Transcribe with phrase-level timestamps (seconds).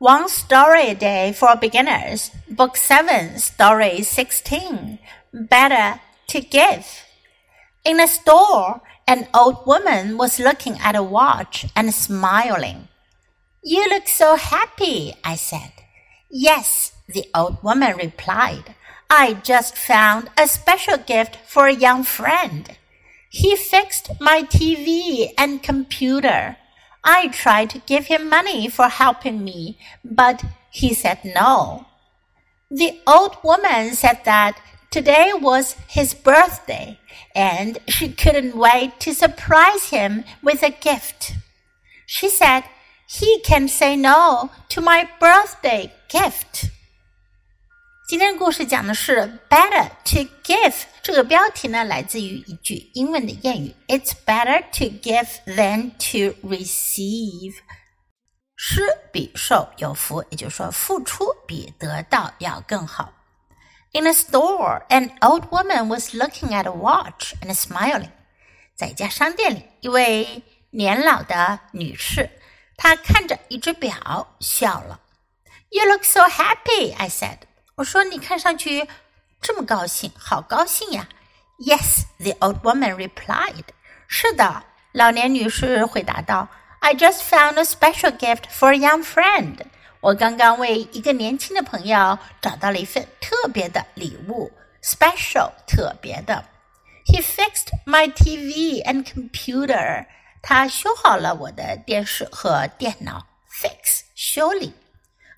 [0.00, 4.98] One Story a Day for Beginners, Book 7, Story 16.
[5.32, 6.84] Better to Give.
[7.84, 12.88] In a store, an old woman was looking at a watch and smiling.
[13.62, 15.72] You look so happy, I said.
[16.28, 18.74] Yes, the old woman replied.
[19.08, 22.76] I just found a special gift for a young friend.
[23.30, 26.56] He fixed my TV and computer.
[27.04, 31.86] I tried to give him money for helping me, but he said no.
[32.70, 34.58] The old woman said that
[34.90, 36.98] today was his birthday
[37.34, 41.34] and she couldn't wait to surprise him with a gift.
[42.06, 42.64] She said,
[43.06, 46.70] he can say no to my birthday gift.
[48.13, 50.73] 今天的故事讲的是 better to give。
[51.03, 57.55] 这个标题呢，来自于一句英文的谚语：It's better to give than to receive。
[58.55, 58.81] 施
[59.13, 63.13] 比受有福，也就是说，付出比得到要更好。
[63.93, 68.09] In a store, an old woman was looking at a watch and smiling。
[68.75, 72.29] 在一家商店里，一位年老的女士，
[72.75, 74.99] 她看着一只表笑了。
[75.69, 77.37] You look so happy, I said.
[77.76, 78.86] 我说你看上去
[79.40, 81.08] 这么高兴，好高兴呀
[81.58, 83.64] ！Yes, the old woman replied.
[84.06, 86.48] 是的，老年女士回答道。
[86.78, 89.58] I just found a special gift for a young friend.
[90.00, 94.52] 我刚刚为一个年轻的朋友找到了一份特别的礼物
[94.82, 96.44] ，special 特别的。
[97.06, 100.06] He fixed my TV and computer.
[100.42, 103.26] 他修好了我的电视和电脑。
[103.50, 104.72] Fix 修理。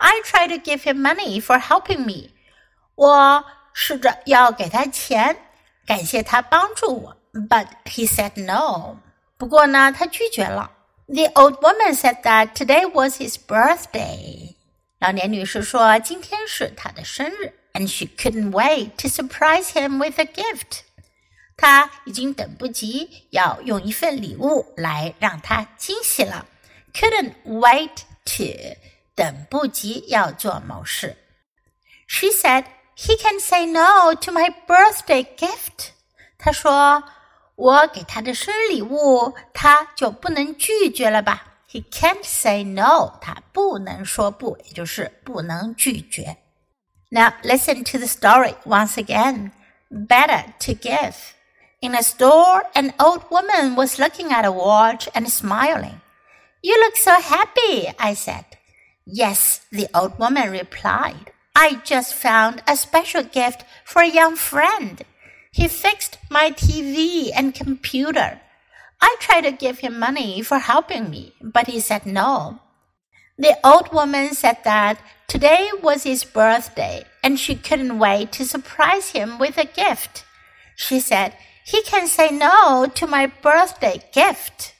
[0.00, 2.30] I try to give him money for helping me.
[2.94, 5.36] 我试着要给他钱，
[5.86, 7.16] 感谢他帮助我。
[7.32, 8.98] But he said no.
[9.36, 10.70] 不过呢，他拒绝了。
[11.08, 14.54] The old woman said that today was his birthday.
[14.98, 20.80] 老年女士说今天是他的生日，and she couldn't wait to surprise him with a gift.
[21.58, 26.46] 她已经等不及要用一份礼物来让他惊喜了。
[26.92, 27.90] Couldn't wait
[28.24, 28.76] to
[29.20, 31.16] 等不及要做某事。
[32.06, 32.64] She said
[32.96, 35.90] he can say no to my birthday gift。
[36.38, 37.02] 她说
[37.56, 41.54] 我给他的生日礼物，他就不能拒绝了吧？
[41.70, 46.36] He can't say no，他不能说不，也就是不能拒绝。
[47.10, 49.52] Now listen to the story once again.
[49.90, 51.14] Better to give.
[51.80, 56.00] In a store, an old woman was looking at a watch and smiling.
[56.60, 58.44] You look so happy, I said.
[59.05, 61.31] Yes, the old woman replied.
[61.55, 65.01] I just found a special gift for a young friend.
[65.51, 68.39] He fixed my TV and computer.
[69.01, 72.59] I tried to give him money for helping me, but he said no.
[73.37, 79.09] The old woman said that today was his birthday and she couldn't wait to surprise
[79.11, 80.23] him with a gift.
[80.75, 81.35] She said,
[81.65, 84.73] he can say no to my birthday gift.